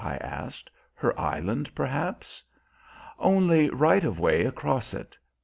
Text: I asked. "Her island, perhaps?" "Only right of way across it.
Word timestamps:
I 0.03 0.15
asked. 0.15 0.71
"Her 0.95 1.13
island, 1.19 1.75
perhaps?" 1.75 2.41
"Only 3.19 3.69
right 3.69 4.03
of 4.03 4.17
way 4.17 4.45
across 4.45 4.95
it. 4.95 5.15